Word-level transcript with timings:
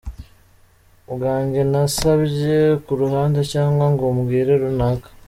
bwanjye 1.13 1.61
ntasabye 1.71 2.57
ku 2.83 2.91
ruhande 3.01 3.39
cyangwa 3.53 3.85
ngo 3.93 4.03
mbwire 4.17 4.53
runaka. 4.63 5.07